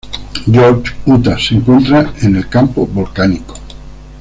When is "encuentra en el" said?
1.53-2.49